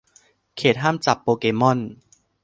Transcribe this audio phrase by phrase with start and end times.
[0.57, 1.79] เขตห้ามจับโปเกม่อน